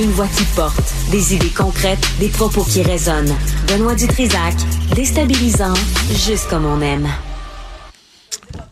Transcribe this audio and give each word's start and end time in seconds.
Une 0.00 0.12
voix 0.12 0.28
qui 0.28 0.44
porte, 0.54 0.94
des 1.10 1.34
idées 1.34 1.50
concrètes, 1.50 1.98
des 2.20 2.28
propos 2.28 2.62
qui 2.62 2.82
résonnent. 2.82 3.34
Benoît 3.66 3.96
Dutrisac, 3.96 4.54
déstabilisant, 4.94 5.74
juste 6.14 6.48
comme 6.48 6.66
on 6.66 6.80
aime. 6.80 7.08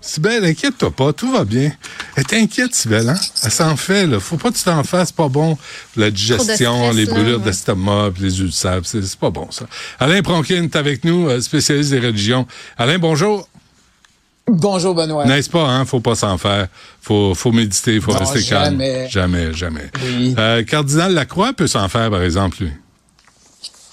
Sibelle, 0.01 0.45
inquiète-toi 0.45 0.93
pas, 0.93 1.13
tout 1.13 1.33
va 1.33 1.45
bien. 1.45 1.73
Elle 2.15 2.27
t'inquiète, 2.27 2.77
Sibelle, 2.77 3.09
hein? 3.09 3.19
Elle 3.43 3.51
s'en 3.51 3.77
fait, 3.77 4.07
là. 4.07 4.21
Faut 4.21 4.37
pas 4.37 4.53
que 4.53 4.57
tu 4.57 4.63
t'en 4.63 4.85
fasses, 4.85 5.11
pas 5.11 5.29
bon. 5.29 5.59
La 5.97 6.13
digestion, 6.13 6.93
les 6.93 7.07
brûlures 7.07 7.41
d'estomac, 7.41 8.13
les 8.21 8.41
ulcères, 8.41 8.83
c'est 8.85 9.17
pas 9.17 9.31
bon, 9.31 9.49
ça. 9.51 9.67
Alain 9.99 10.23
Pronkin 10.23 10.63
est 10.63 10.77
avec 10.77 11.05
nous, 11.05 11.29
euh, 11.29 11.41
spécialiste 11.41 11.91
des 11.91 11.99
religions. 11.99 12.47
Alain, 12.79 12.99
bonjour. 12.99 13.49
Bonjour 14.49 14.95
Benoît. 14.95 15.25
N'est-ce 15.27 15.51
pas, 15.51 15.65
hein? 15.67 15.85
Faut 15.85 16.01
pas 16.01 16.15
s'en 16.15 16.39
faire. 16.39 16.69
Faut, 17.01 17.35
faut 17.35 17.51
méditer, 17.53 18.01
faut 18.01 18.13
rester 18.13 18.41
jamais. 18.41 18.93
calme. 18.93 19.11
Jamais, 19.11 19.53
jamais. 19.53 19.91
Oui. 20.05 20.35
Euh, 20.39 20.63
Cardinal 20.63 21.15
Lacroix 21.15 21.53
peut 21.53 21.67
s'en 21.67 21.89
faire, 21.89 22.11
par 22.11 22.23
exemple, 22.23 22.63
lui. 22.63 22.71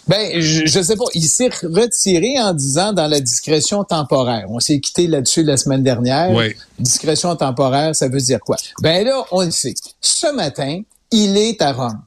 Ben, 0.08 0.41
je, 0.41 0.66
je 0.66 0.82
sais 0.82 0.96
pas. 0.96 1.05
Il 1.16 1.24
s'est 1.24 1.50
retiré 1.63 2.40
en 2.40 2.54
disant 2.54 2.94
dans 2.94 3.08
la 3.08 3.20
discrétion 3.20 3.84
temporaire. 3.84 4.46
On 4.50 4.60
s'est 4.60 4.80
quitté 4.80 5.08
là-dessus 5.08 5.44
la 5.44 5.58
semaine 5.58 5.82
dernière. 5.82 6.30
Oui. 6.32 6.54
Discrétion 6.77 7.35
temporaire, 7.35 7.96
ça 7.96 8.08
veut 8.08 8.20
dire 8.20 8.40
quoi? 8.40 8.58
Ben 8.82 9.05
là, 9.05 9.24
on 9.32 9.44
le 9.44 9.52
sait. 9.52 9.74
Ce 10.02 10.27
matin, 10.35 10.82
il 11.12 11.38
est 11.38 11.62
à 11.62 11.72
Rome 11.72 12.02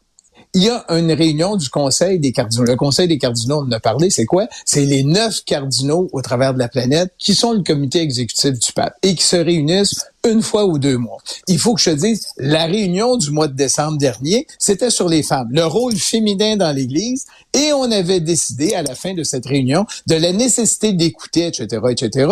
il 0.56 0.62
y 0.62 0.70
a 0.70 0.86
une 0.88 1.12
réunion 1.12 1.56
du 1.56 1.68
Conseil 1.68 2.18
des 2.18 2.32
cardinaux. 2.32 2.64
Le 2.64 2.76
Conseil 2.76 3.06
des 3.06 3.18
cardinaux, 3.18 3.58
on 3.58 3.68
en 3.68 3.72
a 3.72 3.78
parlé, 3.78 4.08
c'est 4.08 4.24
quoi? 4.24 4.46
C'est 4.64 4.86
les 4.86 5.02
neuf 5.02 5.44
cardinaux 5.44 6.08
au 6.14 6.22
travers 6.22 6.54
de 6.54 6.58
la 6.58 6.68
planète 6.68 7.12
qui 7.18 7.34
sont 7.34 7.52
le 7.52 7.62
comité 7.62 8.00
exécutif 8.00 8.52
du 8.52 8.72
pape 8.72 8.94
et 9.02 9.14
qui 9.14 9.22
se 9.22 9.36
réunissent 9.36 10.06
une 10.26 10.40
fois 10.40 10.64
ou 10.64 10.78
deux 10.78 10.96
mois. 10.96 11.18
Il 11.46 11.58
faut 11.58 11.74
que 11.74 11.82
je 11.82 11.90
te 11.90 11.96
dise, 11.96 12.28
la 12.38 12.64
réunion 12.64 13.18
du 13.18 13.32
mois 13.32 13.48
de 13.48 13.52
décembre 13.52 13.98
dernier, 13.98 14.46
c'était 14.58 14.88
sur 14.88 15.10
les 15.10 15.22
femmes, 15.22 15.48
le 15.50 15.66
rôle 15.66 15.94
féminin 15.94 16.56
dans 16.56 16.74
l'Église, 16.74 17.26
et 17.52 17.74
on 17.74 17.92
avait 17.92 18.20
décidé 18.20 18.72
à 18.72 18.82
la 18.82 18.94
fin 18.94 19.12
de 19.12 19.24
cette 19.24 19.44
réunion 19.44 19.84
de 20.06 20.14
la 20.14 20.32
nécessité 20.32 20.94
d'écouter, 20.94 21.48
etc., 21.48 21.82
etc., 21.90 22.30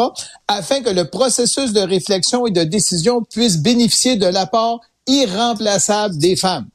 afin 0.48 0.80
que 0.80 0.88
le 0.88 1.04
processus 1.10 1.74
de 1.74 1.80
réflexion 1.80 2.46
et 2.46 2.52
de 2.52 2.64
décision 2.64 3.22
puisse 3.22 3.58
bénéficier 3.58 4.16
de 4.16 4.26
l'apport 4.26 4.80
irremplaçable 5.06 6.16
des 6.16 6.36
femmes. 6.36 6.68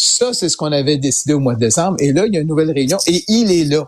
Ça, 0.00 0.32
c'est 0.32 0.48
ce 0.48 0.56
qu'on 0.56 0.70
avait 0.70 0.96
décidé 0.96 1.34
au 1.34 1.40
mois 1.40 1.54
de 1.54 1.58
décembre. 1.58 1.96
Et 1.98 2.12
là, 2.12 2.24
il 2.26 2.32
y 2.32 2.38
a 2.38 2.40
une 2.40 2.46
nouvelle 2.46 2.70
réunion 2.70 2.98
et 3.08 3.24
il 3.26 3.50
est 3.50 3.64
là. 3.64 3.84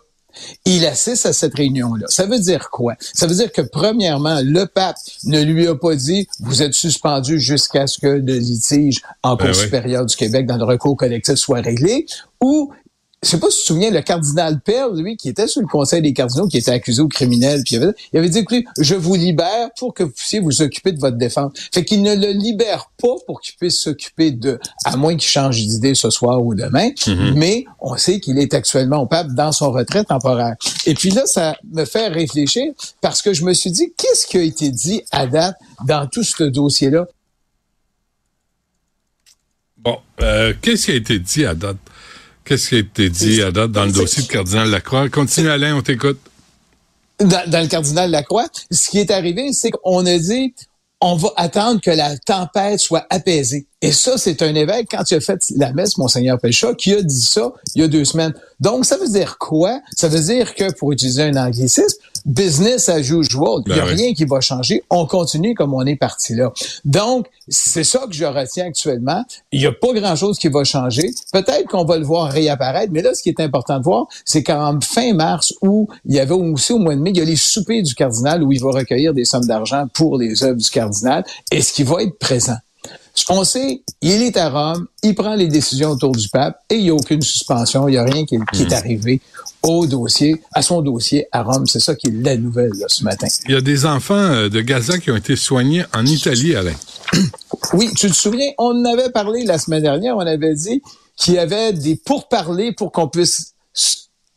Il 0.65 0.85
assiste 0.85 1.25
à 1.27 1.33
cette 1.33 1.55
réunion-là. 1.55 2.07
Ça 2.09 2.27
veut 2.27 2.41
dire 2.41 2.71
quoi? 2.71 2.95
Ça 3.01 3.29
veut 3.29 3.35
dire 3.35 3.53
que, 3.53 3.63
premièrement, 3.63 4.41
le 4.43 4.65
pape 4.65 4.97
ne 5.25 5.41
lui 5.41 5.69
a 5.69 5.77
pas 5.77 5.95
dit 5.95 6.27
«vous 6.41 6.63
êtes 6.63 6.75
suspendu 6.75 7.39
jusqu'à 7.39 7.87
ce 7.87 8.01
que 8.01 8.09
le 8.09 8.39
litige 8.39 9.03
en 9.23 9.37
ben 9.37 9.47
Cour 9.47 9.55
supérieure 9.55 10.05
du 10.05 10.17
Québec 10.17 10.47
dans 10.47 10.57
le 10.57 10.65
recours 10.65 10.97
collectif 10.97 11.37
soit 11.37 11.61
réglé» 11.61 12.07
ou 12.41 12.73
je 13.23 13.29
sais 13.29 13.39
pas 13.39 13.51
si 13.51 13.59
tu 13.59 13.63
te 13.63 13.67
souviens, 13.67 13.91
le 13.91 14.01
cardinal 14.01 14.61
Pell, 14.61 14.95
lui, 14.95 15.17
qui 15.17 15.29
était 15.29 15.47
sur 15.47 15.61
le 15.61 15.67
conseil 15.67 16.01
des 16.01 16.15
cardinaux, 16.15 16.49
qui 16.49 16.57
était 16.57 16.71
accusé 16.71 17.03
au 17.03 17.09
criminel, 17.09 17.63
puis 17.65 17.77
il 17.77 17.83
avait, 17.83 17.93
il 18.15 18.19
avait 18.19 18.29
dit, 18.31 18.39
écoutez, 18.39 18.65
je 18.79 18.95
vous 18.95 19.15
libère 19.15 19.69
pour 19.79 19.93
que 19.93 20.05
vous 20.05 20.11
puissiez 20.11 20.41
vous 20.41 20.63
occuper 20.63 20.93
de 20.93 20.99
votre 20.99 21.19
défense. 21.19 21.53
Fait 21.71 21.85
qu'il 21.85 22.03
ne 22.03 22.15
le 22.15 22.33
libère 22.33 22.91
pas 22.97 23.15
pour 23.27 23.43
qu'il 23.43 23.57
puisse 23.57 23.79
s'occuper 23.79 24.31
de, 24.31 24.59
à 24.87 24.97
moins 24.97 25.17
qu'il 25.17 25.29
change 25.29 25.57
d'idée 25.57 25.95
ce 25.95 26.09
soir 26.09 26.43
ou 26.43 26.55
demain, 26.55 26.89
mm-hmm. 26.89 27.35
mais 27.35 27.67
on 27.79 27.95
sait 27.99 28.21
qu'il 28.21 28.39
est 28.39 28.55
actuellement 28.55 29.03
au 29.03 29.07
pape 29.07 29.29
dans 29.35 29.53
son 29.53 29.71
retrait 29.71 30.05
temporaire. 30.05 30.55
Et 30.87 30.95
puis 30.95 31.11
là, 31.11 31.27
ça 31.27 31.59
me 31.71 31.85
fait 31.85 32.09
réfléchir 32.09 32.73
parce 33.03 33.21
que 33.21 33.35
je 33.35 33.45
me 33.45 33.53
suis 33.53 33.71
dit, 33.71 33.93
qu'est-ce 33.99 34.27
qui 34.27 34.39
a 34.39 34.43
été 34.43 34.71
dit 34.71 35.03
à 35.11 35.27
date 35.27 35.57
dans 35.87 36.07
tout 36.07 36.23
ce 36.23 36.45
dossier-là? 36.45 37.07
Bon, 39.77 39.99
euh, 40.23 40.55
qu'est-ce 40.63 40.87
qui 40.87 40.91
a 40.93 40.95
été 40.95 41.19
dit 41.19 41.45
à 41.45 41.55
date? 41.55 41.77
Qu'est-ce 42.45 42.69
qui 42.69 42.75
a 42.77 42.79
été 42.79 43.11
dit 43.11 43.43
à 43.43 43.53
date 43.53 43.73
dans 43.73 43.85
le 43.85 43.93
dossier 43.93 44.23
de 44.23 44.29
Cardinal 44.29 44.71
Lacroix? 44.71 45.09
Continue, 45.09 45.51
Alain, 45.51 45.77
on 45.77 45.83
t'écoute. 45.83 46.19
Dans, 47.21 47.49
dans, 47.49 47.61
le 47.61 47.69
Cardinal 47.69 48.11
Lacroix, 48.11 48.47
ce 48.71 48.91
qui 48.91 48.99
est 48.99 49.11
arrivé, 49.11 49.53
c'est 49.53 49.71
qu'on 49.71 50.07
a 50.07 50.19
dit 50.19 50.55
on 51.01 51.17
va 51.17 51.31
attendre 51.37 51.81
que 51.81 51.91
la 51.91 52.17
tempête 52.19 52.79
soit 52.79 53.07
apaisée. 53.09 53.67
Et 53.81 53.91
ça, 53.91 54.19
c'est 54.19 54.43
un 54.43 54.55
évêque, 54.55 54.89
quand 54.91 55.03
tu 55.03 55.15
as 55.15 55.21
fait 55.21 55.43
la 55.57 55.73
messe, 55.73 55.97
Monseigneur 55.97 56.39
Pécha, 56.39 56.75
qui 56.75 56.93
a 56.93 57.03
dit 57.03 57.23
ça 57.23 57.53
il 57.75 57.81
y 57.81 57.85
a 57.85 57.89
deux 57.89 58.05
semaines. 58.05 58.35
Donc, 58.61 58.85
ça 58.85 58.99
veut 58.99 59.09
dire 59.09 59.39
quoi? 59.39 59.81
Ça 59.97 60.09
veut 60.09 60.21
dire 60.21 60.55
que, 60.55 60.71
pour 60.75 60.93
utiliser 60.93 61.23
un 61.23 61.37
anglicisme, 61.37 61.97
business 62.31 62.89
as 62.89 63.11
usual. 63.11 63.63
Il 63.67 63.73
n'y 63.73 63.81
a 63.81 63.85
ben 63.85 63.95
rien 63.97 64.15
qui 64.15 64.25
va 64.25 64.41
changer. 64.41 64.83
On 64.89 65.07
continue 65.07 65.55
comme 65.55 65.75
on 65.75 65.85
est 65.85 65.97
parti 65.97 66.35
là. 66.35 66.53
Donc, 66.85 67.27
c'est 67.49 67.85
ça 67.85 68.07
que 68.07 68.15
je 68.15 68.25
retiens 68.25 68.67
actuellement. 68.67 69.25
Il 69.53 69.61
n'y 69.61 69.67
a 69.67 69.73
pas 69.73 69.93
grand-chose 69.93 70.39
qui 70.39 70.49
va 70.49 70.65
changer. 70.65 71.11
Peut-être 71.33 71.67
qu'on 71.69 71.85
va 71.85 71.99
le 71.99 72.05
voir 72.05 72.31
réapparaître, 72.31 72.93
mais 72.93 73.03
là, 73.03 73.15
ce 73.15 73.23
qui 73.23 73.29
est 73.29 73.41
important 73.41 73.79
de 73.79 73.85
voir, 73.85 74.07
c'est 74.25 74.43
qu'en 74.43 74.79
fin 74.81 75.13
mars, 75.13 75.53
où 75.63 75.89
il 76.07 76.15
y 76.15 76.21
avait 76.21 76.35
aussi 76.35 76.73
au 76.73 76.79
mois 76.79 76.95
de 76.95 77.01
mai, 77.01 77.11
il 77.11 77.19
y 77.19 77.21
a 77.21 77.25
les 77.25 77.37
soupers 77.37 77.83
du 77.83 77.95
cardinal 77.95 78.43
où 78.43 78.53
il 78.53 78.61
va 78.61 78.71
recueillir 78.71 79.13
des 79.13 79.25
sommes 79.25 79.47
d'argent 79.47 79.87
pour 79.93 80.17
les 80.17 80.45
œuvres 80.45 80.59
du 80.59 80.71
cardinal. 80.71 81.25
Est-ce 81.51 81.73
qu'il 81.73 81.87
va 81.87 82.03
être 82.03 82.19
présent? 82.19 82.57
Ce 83.15 83.25
qu'on 83.25 83.45
sait, 83.45 83.83
il 84.01 84.23
est 84.23 84.37
à 84.37 84.49
Rome, 84.49 84.87
il 85.03 85.15
prend 85.15 85.35
les 85.35 85.49
décisions 85.49 85.91
autour 85.91 86.13
du 86.13 86.29
pape 86.29 86.61
et 86.71 86.77
il 86.77 86.85
n'y 86.85 86.91
a 86.91 86.95
aucune 86.95 87.21
suspension, 87.23 87.89
il 87.89 87.93
n'y 87.93 87.99
a 87.99 88.05
rien 88.05 88.25
qui, 88.25 88.37
est 88.37 88.39
hmm. 88.39 88.73
arrivé 88.73 89.21
au 89.63 89.87
dossier, 89.87 90.43
à 90.53 90.63
son 90.63 90.83
dossier 90.83 91.27
à 91.33 91.43
Rome. 91.43 91.67
C'est 91.67 91.81
ça 91.81 91.95
qui 91.95 92.09
est 92.09 92.23
la 92.23 92.37
nouvelle 92.37 92.73
ce 92.89 93.05
matin. 93.05 93.27
Il 93.47 93.53
y 93.53 93.57
a 93.57 93.61
des 93.61 93.87
enfants 93.87 94.15
euh, 94.15 94.49
de 94.49 94.61
Gaza 94.61 94.99
qui 94.99 95.11
ont 95.11 95.17
été 95.17 95.37
soignés 95.37 95.85
en 95.95 96.05
Italie, 96.07 96.55
Alain. 96.55 96.75
Oui, 97.75 97.91
tu 97.97 98.09
te 98.09 98.15
souviens, 98.15 98.51
on 98.59 98.81
en 98.81 98.85
avait 98.85 99.11
parlé 99.11 99.45
la 99.45 99.59
semaine 99.59 99.83
dernière, 99.83 100.17
on 100.17 100.21
avait 100.27 100.55
dit 100.55 100.83
qu'il 101.15 101.35
y 101.35 101.39
avait 101.39 101.73
des 101.73 101.95
pourparlers 101.95 102.73
pour 102.73 102.91
qu'on 102.91 103.07
puisse 103.07 103.55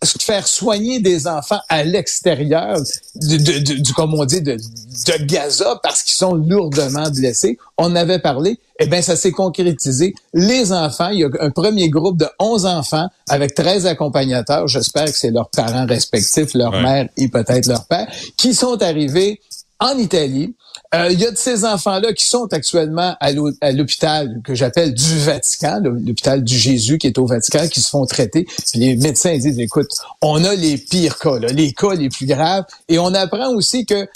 faire 0.05 0.47
soigner 0.47 0.99
des 0.99 1.27
enfants 1.27 1.59
à 1.69 1.83
l'extérieur 1.83 2.77
du, 3.15 3.37
du, 3.37 3.93
comme 3.93 4.13
on 4.13 4.25
dit, 4.25 4.41
de, 4.41 4.53
de 4.55 5.25
Gaza 5.25 5.79
parce 5.83 6.03
qu'ils 6.03 6.15
sont 6.15 6.35
lourdement 6.35 7.09
blessés. 7.09 7.57
On 7.77 7.95
avait 7.95 8.19
parlé. 8.19 8.59
Eh 8.79 8.87
bien, 8.87 9.01
ça 9.01 9.15
s'est 9.15 9.31
concrétisé. 9.31 10.13
Les 10.33 10.71
enfants, 10.71 11.09
il 11.09 11.19
y 11.19 11.23
a 11.23 11.29
un 11.39 11.51
premier 11.51 11.89
groupe 11.89 12.17
de 12.17 12.27
11 12.39 12.65
enfants 12.65 13.07
avec 13.29 13.53
13 13.53 13.85
accompagnateurs. 13.85 14.67
J'espère 14.67 15.05
que 15.05 15.17
c'est 15.17 15.31
leurs 15.31 15.49
parents 15.49 15.85
respectifs, 15.85 16.53
leur 16.53 16.71
mère 16.71 17.07
et 17.17 17.27
peut-être 17.27 17.67
leur 17.67 17.85
père, 17.85 18.07
qui 18.35 18.53
sont 18.53 18.81
arrivés 18.81 19.39
en 19.79 19.97
Italie. 19.97 20.55
Euh, 20.93 21.09
il 21.11 21.19
y 21.19 21.25
a 21.25 21.31
de 21.31 21.37
ces 21.37 21.65
enfants-là 21.65 22.13
qui 22.13 22.25
sont 22.25 22.47
actuellement 22.51 23.15
à 23.19 23.71
l'hôpital 23.71 24.41
que 24.43 24.53
j'appelle 24.53 24.93
du 24.93 25.19
Vatican, 25.19 25.81
l'hôpital 25.81 26.43
du 26.43 26.55
Jésus 26.55 26.99
qui 26.99 27.07
est 27.07 27.17
au 27.17 27.25
Vatican, 27.25 27.67
qui 27.67 27.81
se 27.81 27.89
font 27.89 28.05
traiter. 28.05 28.45
les 28.75 28.95
médecins 28.95 29.35
disent, 29.35 29.59
écoute, 29.59 29.89
on 30.21 30.43
a 30.43 30.53
les 30.53 30.77
pires 30.77 31.17
cas, 31.17 31.39
les 31.39 31.73
cas 31.73 31.95
les 31.95 32.09
plus 32.09 32.27
graves. 32.27 32.65
Et 32.89 32.99
on 32.99 33.13
apprend 33.13 33.49
aussi 33.55 33.85
que 33.85 34.07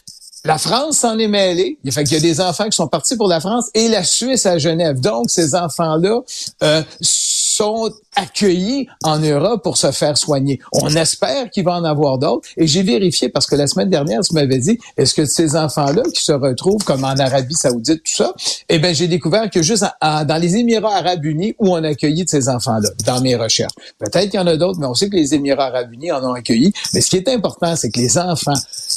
la 0.45 0.57
France 0.57 0.99
s'en 0.99 1.17
est 1.17 1.27
mêlée. 1.27 1.77
Il 1.83 1.91
y 1.93 2.15
a 2.15 2.19
des 2.19 2.39
enfants 2.39 2.65
qui 2.65 2.75
sont 2.75 2.87
partis 2.87 3.17
pour 3.17 3.27
la 3.27 3.39
France 3.39 3.69
et 3.73 3.87
la 3.89 4.03
Suisse 4.03 4.45
à 4.45 4.57
Genève. 4.57 4.99
Donc, 4.99 5.29
ces 5.29 5.55
enfants-là 5.55 6.21
euh, 6.63 6.83
sont 7.57 7.91
accueillis 8.15 8.87
en 9.03 9.19
Europe 9.19 9.63
pour 9.63 9.77
se 9.77 9.91
faire 9.91 10.17
soigner. 10.17 10.59
On 10.73 10.89
espère 10.95 11.49
qu'il 11.49 11.63
va 11.63 11.73
en 11.73 11.83
avoir 11.83 12.17
d'autres. 12.17 12.47
Et 12.57 12.67
j'ai 12.67 12.83
vérifié 12.83 13.29
parce 13.29 13.45
que 13.45 13.55
la 13.55 13.67
semaine 13.67 13.89
dernière, 13.89 14.21
tu 14.21 14.33
m'avais 14.33 14.59
dit, 14.59 14.77
est-ce 14.97 15.13
que 15.13 15.25
ces 15.25 15.55
enfants-là 15.55 16.03
qui 16.13 16.23
se 16.23 16.31
retrouvent 16.31 16.83
comme 16.83 17.03
en 17.03 17.15
Arabie 17.17 17.55
Saoudite, 17.55 18.03
tout 18.03 18.15
ça, 18.15 18.33
eh 18.69 18.79
bien, 18.79 18.93
j'ai 18.93 19.07
découvert 19.07 19.49
que 19.49 19.61
juste 19.61 19.85
dans 20.01 20.41
les 20.41 20.55
Émirats 20.55 20.97
Arabes 20.97 21.25
Unis 21.25 21.55
où 21.59 21.69
on 21.69 21.83
a 21.83 21.89
accueilli 21.89 22.25
de 22.25 22.29
ces 22.29 22.49
enfants-là, 22.49 22.89
dans 23.05 23.21
mes 23.21 23.35
recherches. 23.35 23.73
Peut-être 23.97 24.29
qu'il 24.29 24.39
y 24.39 24.43
en 24.43 24.47
a 24.47 24.57
d'autres, 24.57 24.79
mais 24.79 24.87
on 24.87 24.93
sait 24.93 25.09
que 25.09 25.15
les 25.15 25.33
Émirats 25.33 25.67
Arabes 25.67 25.93
Unis 25.93 26.11
en 26.11 26.23
ont 26.23 26.33
accueilli. 26.33 26.73
Mais 26.93 27.01
ce 27.01 27.09
qui 27.09 27.17
est 27.17 27.29
important, 27.29 27.75
c'est 27.75 27.89
que 27.89 27.99
les 27.99 28.17
enfants, 28.17 28.53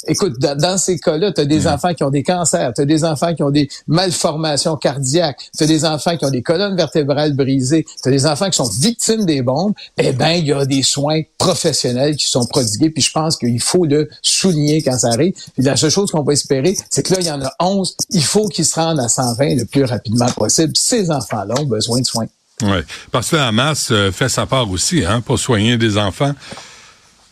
écoute, 0.07 0.39
dans, 0.39 0.77
ces 0.77 0.99
cas-là, 0.99 1.31
tu 1.31 1.41
as 1.41 1.45
des 1.45 1.61
mm. 1.61 1.67
enfants 1.67 1.93
qui 1.93 2.03
ont 2.03 2.09
des 2.09 2.23
cancers, 2.23 2.73
tu 2.75 2.81
as 2.81 2.85
des 2.85 3.03
enfants 3.03 3.33
qui 3.33 3.43
ont 3.43 3.49
des 3.49 3.69
malformations 3.87 4.77
cardiaques, 4.77 5.49
tu 5.57 5.63
as 5.63 5.67
des 5.67 5.85
enfants 5.85 6.17
qui 6.17 6.25
ont 6.25 6.31
des 6.31 6.43
colonnes 6.43 6.75
vertébrales 6.75 7.33
brisées, 7.33 7.85
tu 8.03 8.09
as 8.09 8.11
des 8.11 8.25
enfants 8.25 8.50
qui 8.51 8.57
sont 8.57 8.69
victimes 8.79 9.25
des 9.25 9.41
bombes, 9.41 9.73
eh 9.97 10.11
ben 10.11 10.31
il 10.31 10.45
y 10.45 10.53
a 10.53 10.65
des 10.65 10.83
soins 10.83 11.21
professionnels 11.37 12.15
qui 12.15 12.27
sont 12.27 12.45
prodigués. 12.45 12.89
Puis 12.89 13.01
je 13.01 13.11
pense 13.11 13.37
qu'il 13.37 13.61
faut 13.61 13.85
le 13.85 14.09
souligner 14.21 14.81
quand 14.81 14.97
ça 14.97 15.09
arrive. 15.09 15.33
Puis 15.53 15.63
la 15.63 15.75
seule 15.75 15.91
chose 15.91 16.11
qu'on 16.11 16.23
peut 16.23 16.33
espérer, 16.33 16.77
c'est 16.89 17.03
que 17.03 17.13
là, 17.13 17.19
il 17.21 17.27
y 17.27 17.31
en 17.31 17.41
a 17.41 17.51
11. 17.59 17.95
Il 18.11 18.23
faut 18.23 18.47
qu'ils 18.47 18.65
se 18.65 18.75
rendent 18.75 18.99
à 18.99 19.07
120 19.07 19.55
le 19.55 19.65
plus 19.65 19.85
rapidement 19.85 20.31
possible. 20.31 20.73
Ces 20.77 21.09
enfants-là 21.09 21.55
ont 21.59 21.65
besoin 21.65 21.99
de 21.99 22.05
soins. 22.05 22.27
Oui, 22.63 22.77
parce 23.11 23.29
que 23.29 23.37
la 23.37 23.47
Hamas 23.47 23.89
euh, 23.91 24.11
fait 24.11 24.29
sa 24.29 24.45
part 24.45 24.69
aussi 24.69 25.03
hein, 25.03 25.21
pour 25.21 25.39
soigner 25.39 25.77
des 25.77 25.97
enfants. 25.97 26.33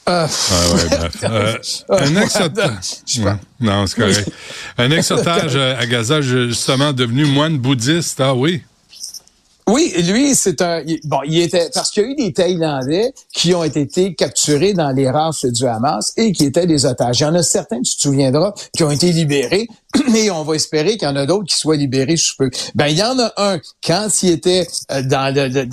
Euh, 0.08 0.28
euh, 1.26 1.56
un 1.90 2.16
exotage. 2.16 3.04
Non, 3.60 3.86
c'est 3.86 3.96
correct. 3.96 4.32
Un 4.78 4.90
exotage 4.90 5.56
à 5.56 5.86
Gaza, 5.86 6.22
justement, 6.22 6.94
devenu 6.94 7.26
moine 7.26 7.60
bouddhiste, 7.60 8.20
ah 8.20 8.34
oui. 8.34 8.64
Oui, 9.70 9.94
lui, 10.00 10.34
c'est 10.34 10.64
un. 10.64 10.84
Bon, 11.04 11.20
il 11.28 11.40
était 11.40 11.70
parce 11.72 11.92
qu'il 11.92 12.02
y 12.02 12.06
a 12.08 12.10
eu 12.10 12.16
des 12.16 12.34
Thaïlandais 12.34 13.14
qui 13.32 13.54
ont 13.54 13.64
été 13.64 14.16
capturés 14.16 14.74
dans 14.74 14.90
les 14.90 15.08
rafles 15.08 15.52
du 15.52 15.68
Hamas 15.68 16.12
et 16.18 16.32
qui 16.32 16.46
étaient 16.46 16.66
des 16.66 16.88
otages. 16.88 17.20
Il 17.20 17.24
y 17.24 17.26
en 17.28 17.36
a 17.36 17.44
certains, 17.44 17.80
tu 17.82 17.96
te 17.96 18.02
souviendras, 18.02 18.54
qui 18.76 18.84
ont 18.84 18.90
été 18.90 19.12
libérés, 19.12 19.68
mais 20.12 20.32
on 20.32 20.44
va 20.44 20.56
espérer 20.56 20.98
qu'il 20.98 21.08
y 21.08 21.12
en 21.12 21.16
a 21.16 21.28
d'autres 21.28 21.46
qui 21.46 21.56
soient 21.56 21.76
libérés 21.76 22.18
sous 22.18 22.36
peu. 22.36 22.50
Ben, 22.74 22.88
il 22.88 22.98
y 22.98 23.04
en 23.04 23.20
a 23.20 23.32
un 23.38 23.60
quand 23.86 24.08
il 24.24 24.32
était 24.32 24.68
euh, 24.92 25.04
dans 25.04 25.32
le, 25.36 25.68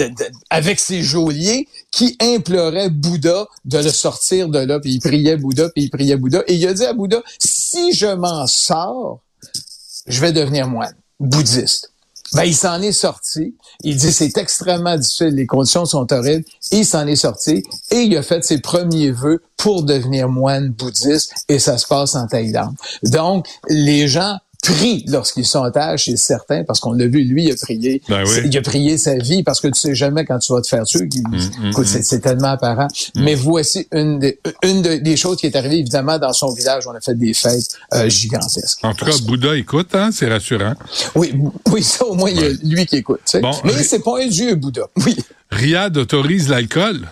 avec 0.51 0.79
ses 0.79 1.03
geôliers 1.03 1.67
qui 1.91 2.19
implorait 2.21 2.91
Bouddha 2.91 3.47
de 3.65 3.79
le 3.79 3.89
sortir 3.89 4.51
de 4.51 4.59
là, 4.59 4.79
puis 4.79 4.93
il 4.93 5.01
priait 5.01 5.39
Bouddha, 5.39 5.71
puis 5.71 5.85
il 5.85 5.91
priait 5.91 6.17
Bouddha, 6.17 6.43
et 6.47 6.55
il 6.55 6.67
a 6.69 6.75
dit 6.75 6.85
à 6.85 6.93
Bouddha 6.93 7.23
si 7.39 7.95
je 7.95 8.09
m'en 8.09 8.47
sors, 8.47 9.21
je 10.07 10.21
vais 10.21 10.33
devenir 10.33 10.69
moine 10.69 10.95
bouddhiste. 11.19 11.93
Ben, 12.33 12.45
il 12.45 12.55
s'en 12.55 12.81
est 12.83 12.93
sorti. 12.93 13.55
Il 13.83 13.97
dit 13.97 14.13
c'est 14.13 14.37
extrêmement 14.39 14.97
difficile, 14.97 15.35
les 15.35 15.47
conditions 15.47 15.85
sont 15.85 16.13
horribles. 16.13 16.45
Il 16.73 16.85
s'en 16.85 17.07
est 17.07 17.17
sorti 17.17 17.63
et 17.91 18.01
il 18.01 18.17
a 18.17 18.23
fait 18.23 18.45
ses 18.45 18.59
premiers 18.61 19.11
vœux 19.11 19.43
pour 19.57 19.85
devenir 19.85 20.29
moine 20.29 20.71
bouddhiste 20.71 21.33
et 21.49 21.59
ça 21.59 21.79
se 21.79 21.87
passe 21.87 22.15
en 22.15 22.27
Thaïlande. 22.27 22.75
Donc, 23.05 23.47
les 23.69 24.09
gens 24.09 24.39
prie 24.73 25.05
lorsqu'ils 25.09 25.45
sont 25.45 25.61
otages, 25.61 26.05
c'est 26.05 26.17
certain, 26.17 26.65
parce 26.65 26.81
qu'on 26.81 26.93
l'a 26.93 27.07
vu, 27.07 27.25
lui, 27.25 27.45
il 27.45 27.53
a 27.53 27.57
prié. 27.57 28.03
Ben 28.09 28.25
il 28.45 28.57
a 28.57 28.63
prié 28.63 28.99
sa 28.99 29.17
vie 29.17 29.43
parce 29.43 29.61
que 29.61 29.69
tu 29.69 29.81
sais 29.81 29.95
jamais 29.95 30.25
quand 30.25 30.39
tu 30.39 30.53
vas 30.53 30.61
te 30.61 30.69
faire 30.69 30.85
tuer. 30.85 31.09
Mm, 31.29 31.37
mm, 31.37 31.71
mm. 31.71 31.85
c'est 31.85 32.21
tellement 32.21 32.49
apparent. 32.49 32.89
Mais 33.17 33.35
voici 33.35 33.87
une, 33.93 34.19
des, 34.19 34.39
une 34.63 34.83
des 34.83 35.17
choses 35.17 35.37
qui 35.39 35.47
est 35.47 35.57
arrivée, 35.57 35.79
évidemment, 35.79 36.19
dans 36.19 36.33
son 36.33 36.53
village. 36.53 36.87
On 36.87 36.95
a 36.95 37.01
fait 37.01 37.15
des 37.15 37.35
fêtes 37.35 37.77
euh, 37.95 38.09
gigantesques. 38.09 38.81
En 38.83 38.95
tout 38.95 39.05
cas, 39.05 39.17
Bouddha 39.25 39.57
écoute, 39.57 39.95
hein, 39.95 40.11
c'est 40.13 40.29
rassurant. 40.29 40.75
Oui, 41.15 41.35
oui, 41.73 41.83
ça 41.83 42.05
au 42.05 42.15
moins, 42.15 42.31
il 42.31 42.41
y 42.41 42.45
a 42.45 42.49
lui 42.63 42.87
qui 42.87 42.97
écoute. 42.97 43.37
Mais 43.65 43.83
c'est 43.83 44.03
pas 44.03 44.21
un 44.21 44.27
dieu, 44.27 44.55
Bouddha. 44.55 44.89
Oui. 45.05 45.17
Riyad 45.51 45.97
autorise 45.97 46.49
l'alcool. 46.49 47.09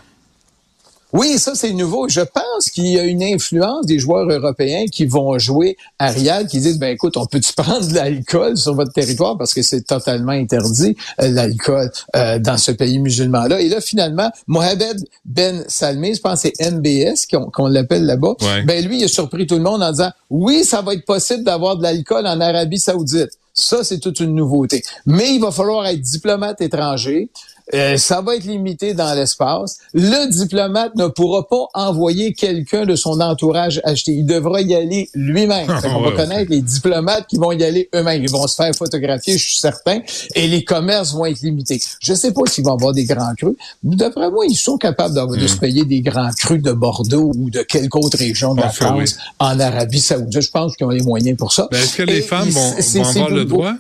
Oui, 1.15 1.39
ça 1.39 1.55
c'est 1.55 1.73
nouveau. 1.73 2.09
Je 2.09 2.23
pense 2.23 2.71
qu'il 2.73 2.87
y 2.87 2.99
a 2.99 3.05
une 3.05 3.23
influence 3.23 3.87
des 3.87 4.01
joueurs 4.01 4.29
européens 4.29 4.87
qui 4.91 5.07
vont 5.07 5.39
jouer 5.39 5.77
à 6.01 6.09
Riyad, 6.09 6.49
qui 6.49 6.59
disent 6.59 6.81
ben 6.81 6.89
écoute, 6.89 7.17
on 7.17 7.25
peut-tu 7.25 7.53
prendre 7.57 7.87
de 7.87 7.95
l'alcool 7.95 8.57
sur 8.57 8.75
votre 8.75 8.93
territoire? 8.93 9.39
Parce 9.39 9.55
que 9.55 9.63
c'est 9.63 9.83
totalement 9.83 10.33
interdit 10.33 10.97
euh, 11.21 11.29
l'alcool 11.29 11.89
euh, 12.17 12.41
dans 12.41 12.57
ce 12.57 12.73
pays 12.73 12.99
musulman-là. 12.99 13.61
Et 13.61 13.69
là 13.69 13.81
finalement, 13.81 14.29
Mohamed 14.49 15.07
Ben 15.25 15.65
Salmi, 15.69 16.17
je 16.17 16.21
pense 16.21 16.43
que 16.43 16.49
c'est 16.53 16.71
MBS 16.73 17.27
qu'on 17.53 17.69
l'appelle 17.69 18.07
là-bas. 18.07 18.35
Ben 18.67 18.85
lui, 18.85 18.99
il 18.99 19.05
a 19.05 19.09
surpris 19.09 19.47
tout 19.47 19.55
le 19.55 19.63
monde 19.63 19.85
en 19.85 19.93
disant 19.93 20.11
oui, 20.31 20.65
ça 20.65 20.83
va 20.83 20.95
être 20.95 21.05
possible 21.05 21.45
d'avoir 21.45 21.77
de 21.77 21.85
l'alcool 21.85 22.27
en 22.27 22.41
Arabie 22.41 22.81
Saoudite. 22.81 23.39
Ça, 23.57 23.85
c'est 23.85 24.01
toute 24.01 24.19
une 24.19 24.35
nouveauté. 24.35 24.83
Mais 25.07 25.33
il 25.33 25.41
va 25.41 25.53
falloir 25.53 25.87
être 25.87 26.01
diplomate 26.01 26.61
étranger. 26.61 27.31
Euh, 27.73 27.97
ça 27.97 28.21
va 28.21 28.37
être 28.37 28.45
limité 28.45 28.93
dans 28.93 29.15
l'espace. 29.15 29.79
Le 29.95 30.31
diplomate 30.31 30.95
ne 30.97 31.07
pourra 31.07 31.49
pas 31.49 31.67
envoyer 31.73 32.35
quelqu'un 32.35 32.85
de 32.85 32.95
son 32.95 33.21
entourage 33.21 33.81
acheter. 33.85 34.13
Il 34.13 34.27
devra 34.27 34.61
y 34.61 34.75
aller 34.75 35.09
lui-même. 35.15 35.67
On 35.85 36.03
va 36.03 36.13
connaître 36.13 36.51
les 36.51 36.61
diplomates 36.61 37.27
qui 37.27 37.39
vont 37.39 37.53
y 37.53 37.65
aller 37.65 37.89
eux-mêmes. 37.95 38.23
Ils 38.23 38.31
vont 38.31 38.47
se 38.47 38.57
faire 38.57 38.75
photographier, 38.75 39.39
je 39.39 39.45
suis 39.45 39.59
certain, 39.59 40.01
et 40.35 40.47
les 40.47 40.63
commerces 40.63 41.15
vont 41.15 41.25
être 41.25 41.41
limités. 41.41 41.81
Je 42.01 42.13
sais 42.13 42.33
pas 42.33 42.43
s'ils 42.47 42.65
vont 42.65 42.75
avoir 42.75 42.93
des 42.93 43.05
grands 43.05 43.35
crus. 43.35 43.57
D'après 43.83 44.31
moi, 44.31 44.45
ils 44.47 44.57
sont 44.57 44.77
capables 44.77 45.15
de, 45.15 45.37
de, 45.37 45.47
se 45.47 45.57
hmm. 45.57 45.61
payer 45.61 45.85
des 45.85 46.03
grands 46.03 46.31
crus 46.37 46.63
de 46.63 46.73
Bordeaux 46.73 47.33
ou 47.35 47.49
de 47.49 47.63
quelque 47.63 47.97
autre 47.97 48.19
région 48.19 48.55
de 48.55 48.61
la 48.61 48.71
France 48.71 49.17
en 49.39 49.59
Arabie 49.59 50.01
Saoudite. 50.01 50.43
Je 50.43 50.51
pense 50.51 50.77
qu'ils 50.77 50.87
ont 50.87 50.91
les 50.91 51.03
moyens 51.03 51.39
pour 51.39 51.53
ça. 51.53 51.69
Ben, 51.71 51.79
est-ce 51.79 51.97
que 51.97 52.03
les 52.03 52.21
femmes 52.21 52.49
vont, 52.51 52.75
avoir 53.09 53.31
le 53.31 53.45
droit? 53.47 53.73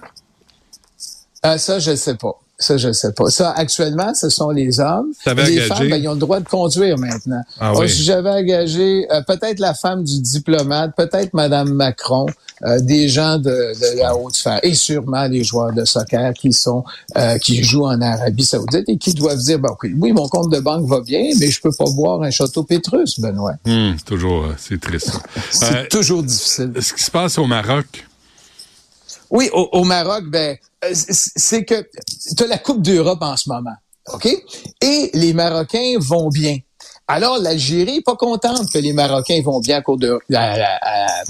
Ah, 1.42 1.58
ça, 1.58 1.78
je 1.78 1.90
ne 1.90 1.96
sais 1.96 2.14
pas. 2.14 2.40
Ça, 2.56 2.76
je 2.76 2.92
sais 2.92 3.12
pas. 3.12 3.30
Ça, 3.30 3.50
actuellement, 3.50 4.14
ce 4.14 4.28
sont 4.28 4.50
les 4.50 4.78
hommes. 4.78 5.08
les 5.26 5.60
femmes, 5.62 5.88
ben, 5.88 5.96
ils 6.00 6.08
ont 6.08 6.14
le 6.14 6.20
droit 6.20 6.38
de 6.38 6.48
conduire 6.48 6.96
maintenant. 6.98 7.42
Ah, 7.58 7.72
oui. 7.76 7.88
J'avais 7.88 8.30
engagé 8.30 9.06
euh, 9.10 9.22
peut-être 9.22 9.58
la 9.58 9.74
femme 9.74 10.04
du 10.04 10.20
diplomate, 10.20 10.94
peut-être 10.96 11.34
Madame 11.34 11.72
Macron, 11.72 12.26
euh, 12.62 12.78
des 12.78 13.08
gens 13.08 13.38
de, 13.38 13.72
la 13.98 14.16
haute 14.16 14.36
sphère, 14.36 14.60
et 14.62 14.72
sûrement 14.74 15.26
les 15.26 15.42
joueurs 15.42 15.72
de 15.72 15.84
soccer 15.84 16.32
qui 16.32 16.52
sont 16.52 16.84
euh, 17.16 17.38
qui 17.38 17.64
jouent 17.64 17.86
en 17.86 18.00
Arabie 18.00 18.44
Saoudite 18.44 18.88
et 18.88 18.98
qui 18.98 19.14
doivent 19.14 19.38
dire, 19.38 19.58
bon, 19.58 19.76
oui, 19.82 20.12
mon 20.12 20.28
compte 20.28 20.52
de 20.52 20.60
banque 20.60 20.86
va 20.86 21.00
bien, 21.00 21.24
mais 21.40 21.50
je 21.50 21.60
peux 21.60 21.72
pas 21.76 21.90
boire 21.90 22.22
un 22.22 22.30
château 22.30 22.62
Pétrus, 22.62 23.18
Benoît. 23.18 23.54
Hum, 23.66 23.96
toujours, 24.06 24.46
c'est 24.58 24.80
triste. 24.80 25.18
c'est 25.50 25.88
toujours 25.88 26.22
difficile. 26.22 26.72
Ce 26.80 26.94
qui 26.94 27.02
se 27.02 27.10
passe 27.10 27.36
au 27.36 27.46
Maroc. 27.46 28.06
Oui, 29.34 29.50
au 29.52 29.82
Maroc, 29.82 30.26
ben 30.30 30.56
euh, 30.84 30.90
c'est 30.94 31.64
que 31.64 31.88
tu 32.36 32.44
as 32.44 32.46
la 32.46 32.58
Coupe 32.58 32.82
d'Europe 32.82 33.18
en 33.20 33.36
ce 33.36 33.48
moment. 33.48 33.74
OK? 34.12 34.28
Et 34.80 35.10
les 35.12 35.32
Marocains 35.32 35.94
vont 35.98 36.28
bien. 36.28 36.58
Alors, 37.06 37.38
l'Algérie 37.38 38.00
pas 38.00 38.16
contente 38.16 38.70
que 38.72 38.78
les 38.78 38.92
Marocains 38.94 39.42
vont 39.42 39.60
bien 39.60 39.78
à 39.78 39.82
cause 39.82 39.98
de, 39.98 40.18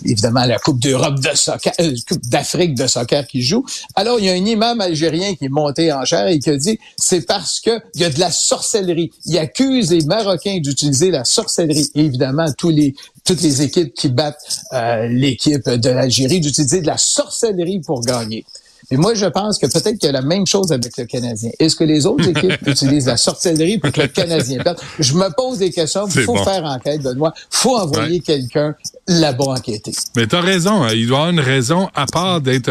évidemment, 0.04 0.44
la 0.44 0.58
Coupe 0.58 0.78
d'Europe 0.78 1.18
de 1.18 1.34
soccer, 1.34 1.72
euh, 1.80 1.94
Coupe 2.06 2.26
d'Afrique 2.26 2.74
de 2.76 2.86
soccer 2.86 3.26
qui 3.26 3.42
joue. 3.42 3.64
Alors, 3.96 4.20
il 4.20 4.26
y 4.26 4.28
a 4.28 4.32
un 4.32 4.44
imam 4.44 4.80
algérien 4.80 5.34
qui 5.34 5.46
est 5.46 5.48
monté 5.48 5.92
en 5.92 6.04
chair 6.04 6.28
et 6.28 6.38
qui 6.38 6.50
a 6.50 6.56
dit, 6.56 6.78
c'est 6.96 7.26
parce 7.26 7.58
que 7.58 7.80
il 7.94 8.02
y 8.02 8.04
a 8.04 8.10
de 8.10 8.20
la 8.20 8.30
sorcellerie. 8.30 9.10
Il 9.24 9.36
accuse 9.38 9.90
les 9.90 10.04
Marocains 10.04 10.58
d'utiliser 10.60 11.10
la 11.10 11.24
sorcellerie. 11.24 11.90
évidemment, 11.96 12.46
tous 12.56 12.70
les, 12.70 12.94
toutes 13.24 13.40
les 13.40 13.62
équipes 13.62 13.94
qui 13.94 14.08
battent 14.08 14.36
euh, 14.72 15.08
l'équipe 15.08 15.68
de 15.68 15.90
l'Algérie 15.90 16.40
d'utiliser 16.40 16.82
de 16.82 16.86
la 16.86 16.98
sorcellerie 16.98 17.80
pour 17.80 18.02
gagner. 18.02 18.44
Et 18.90 18.96
moi, 18.96 19.14
je 19.14 19.24
pense 19.26 19.58
que 19.58 19.66
peut-être 19.66 19.98
qu'il 19.98 20.06
y 20.06 20.08
a 20.08 20.12
la 20.12 20.22
même 20.22 20.46
chose 20.46 20.70
avec 20.70 20.96
le 20.98 21.04
Canadien. 21.06 21.50
Est-ce 21.58 21.74
que 21.74 21.84
les 21.84 22.04
autres 22.04 22.28
équipes 22.36 22.66
utilisent 22.66 23.06
la 23.06 23.16
sorcellerie 23.16 23.78
pour 23.78 23.90
que 23.92 24.02
le 24.02 24.08
Canadien 24.08 24.62
perde? 24.62 24.78
Je 24.98 25.14
me 25.14 25.34
pose 25.34 25.58
des 25.58 25.70
questions. 25.70 26.06
Il 26.14 26.22
faut 26.22 26.36
faire 26.36 26.64
enquête, 26.64 27.02
Benoît. 27.02 27.32
Il 27.36 27.56
faut 27.56 27.76
envoyer 27.76 28.20
quelqu'un 28.20 28.74
là-bas 29.08 29.44
enquêter. 29.44 29.92
Mais 30.16 30.26
tu 30.26 30.36
as 30.36 30.40
raison. 30.40 30.82
Hein. 30.82 30.90
Il 30.94 31.06
doit 31.06 31.18
y 31.18 31.20
avoir 31.22 31.30
une 31.30 31.40
raison, 31.40 31.88
à 31.94 32.06
part 32.06 32.40
d'être 32.40 32.70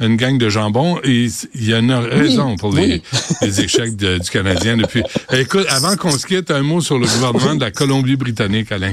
une 0.00 0.16
gang 0.16 0.36
de 0.36 0.48
jambon, 0.48 1.00
il 1.04 1.30
y 1.54 1.72
a 1.72 1.78
une 1.78 1.92
raison 1.92 2.56
pour 2.56 2.74
les, 2.74 3.02
échecs 3.42 3.96
du 3.96 4.30
Canadien 4.30 4.76
depuis. 4.76 5.02
Écoute, 5.32 5.66
avant 5.70 5.96
qu'on 5.96 6.16
se 6.18 6.26
quitte, 6.26 6.50
un 6.50 6.62
mot 6.62 6.80
sur 6.80 6.98
le 6.98 7.06
gouvernement 7.06 7.54
de 7.54 7.60
la 7.60 7.70
Colombie-Britannique, 7.70 8.70
Alain. 8.70 8.92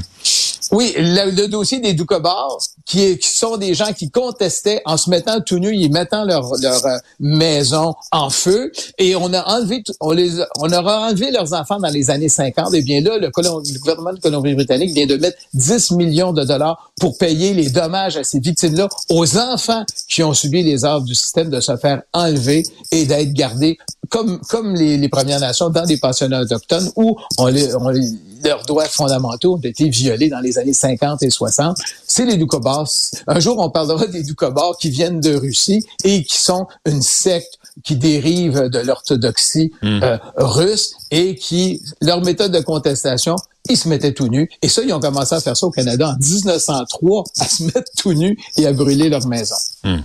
Oui, 0.71 0.93
le, 0.97 1.47
dossier 1.47 1.79
des 1.79 1.93
Doucobars, 1.93 2.57
qui, 2.85 3.17
qui 3.17 3.29
sont 3.29 3.57
des 3.57 3.73
gens 3.73 3.91
qui 3.93 4.09
contestaient 4.09 4.81
en 4.85 4.95
se 4.95 5.09
mettant 5.09 5.41
tout 5.41 5.59
nus, 5.59 5.75
ils 5.75 5.91
mettant 5.91 6.23
leur, 6.23 6.49
leur 6.61 6.85
euh, 6.85 6.97
maison 7.19 7.93
en 8.11 8.29
feu, 8.29 8.71
et 8.97 9.15
on 9.15 9.33
a 9.33 9.43
enlevé, 9.43 9.83
on 9.99 10.11
les, 10.11 10.41
on 10.59 10.71
aura 10.71 11.07
enlevé 11.09 11.29
leurs 11.31 11.53
enfants 11.53 11.79
dans 11.79 11.89
les 11.89 12.09
années 12.09 12.29
50. 12.29 12.73
Et 12.73 12.77
eh 12.77 12.81
bien 12.81 13.01
là, 13.01 13.17
le, 13.17 13.27
le 13.27 13.79
gouvernement 13.79 14.13
de 14.13 14.19
Colombie-Britannique 14.19 14.91
vient 14.93 15.07
de 15.07 15.17
mettre 15.17 15.37
10 15.53 15.91
millions 15.91 16.31
de 16.31 16.43
dollars 16.43 16.91
pour 16.99 17.17
payer 17.17 17.53
les 17.53 17.69
dommages 17.69 18.15
à 18.15 18.23
ces 18.23 18.39
victimes-là, 18.39 18.87
aux 19.09 19.37
enfants 19.37 19.85
qui 20.07 20.23
ont 20.23 20.33
subi 20.33 20.63
les 20.63 20.85
ordres 20.85 21.05
du 21.05 21.15
système 21.15 21.49
de 21.49 21.59
se 21.59 21.75
faire 21.75 22.01
enlever 22.13 22.63
et 22.91 23.05
d'être 23.05 23.33
gardés 23.33 23.77
comme 24.09 24.39
comme 24.49 24.75
les, 24.75 24.97
les 24.97 25.09
Premières 25.09 25.39
Nations 25.39 25.69
dans 25.69 25.85
des 25.85 25.97
pensionnats 25.97 26.41
autochtones 26.41 26.91
où 26.95 27.17
on 27.37 27.47
les, 27.47 27.75
on 27.75 27.89
les 27.89 28.09
leurs 28.43 28.65
droits 28.65 28.85
fondamentaux 28.85 29.55
ont 29.55 29.61
été 29.61 29.89
violés 29.89 30.29
dans 30.29 30.39
les 30.39 30.57
années 30.57 30.73
50 30.73 31.23
et 31.23 31.29
60. 31.29 31.77
C'est 32.07 32.25
les 32.25 32.37
Doukhobors. 32.37 32.89
Un 33.27 33.39
jour, 33.39 33.57
on 33.59 33.69
parlera 33.69 34.07
des 34.07 34.23
Doukhobors 34.23 34.77
qui 34.77 34.89
viennent 34.89 35.19
de 35.19 35.35
Russie 35.35 35.85
et 36.03 36.23
qui 36.23 36.37
sont 36.37 36.67
une 36.85 37.01
secte 37.01 37.59
qui 37.83 37.95
dérive 37.95 38.69
de 38.69 38.79
l'orthodoxie 38.79 39.71
hmm. 39.81 40.03
euh, 40.03 40.17
russe 40.35 40.93
et 41.09 41.35
qui, 41.35 41.81
leur 42.01 42.21
méthode 42.21 42.51
de 42.51 42.59
contestation, 42.59 43.35
ils 43.69 43.77
se 43.77 43.87
mettaient 43.87 44.13
tout 44.13 44.27
nus. 44.27 44.49
Et 44.61 44.69
ça, 44.69 44.81
ils 44.83 44.93
ont 44.93 44.99
commencé 44.99 45.35
à 45.35 45.41
faire 45.41 45.55
ça 45.55 45.65
au 45.65 45.71
Canada 45.71 46.09
en 46.09 46.17
1903, 46.17 47.23
à 47.39 47.47
se 47.47 47.63
mettre 47.63 47.91
tout 47.97 48.13
nus 48.13 48.37
et 48.57 48.65
à 48.65 48.73
brûler 48.73 49.09
leur 49.09 49.25
maison. 49.27 49.55
Hmm. 49.83 49.99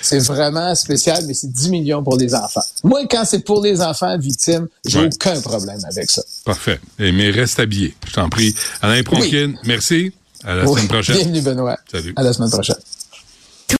C'est 0.00 0.18
vraiment 0.20 0.74
spécial, 0.74 1.24
mais 1.26 1.34
c'est 1.34 1.52
10 1.52 1.70
millions 1.70 2.02
pour 2.02 2.16
les 2.16 2.34
enfants. 2.34 2.62
Moi, 2.82 3.06
quand 3.08 3.24
c'est 3.24 3.40
pour 3.40 3.62
les 3.62 3.80
enfants 3.80 4.18
victimes, 4.18 4.68
j'ai 4.84 5.04
aucun 5.04 5.40
problème 5.40 5.78
avec 5.88 6.10
ça. 6.10 6.22
Parfait. 6.44 6.80
Et, 6.98 7.12
mais 7.12 7.30
reste 7.30 7.60
habillé, 7.60 7.94
je 8.06 8.12
t'en 8.14 8.28
prie. 8.28 8.54
Alain 8.80 9.02
Pronkin, 9.02 9.54
merci. 9.64 10.12
À 10.44 10.54
la 10.56 10.66
semaine 10.66 10.88
prochaine. 10.88 11.16
Bienvenue, 11.16 11.40
Benoît. 11.40 11.78
Salut. 11.90 12.12
À 12.16 12.22
la 12.22 12.32
semaine 12.32 12.50
prochaine. 12.50 12.76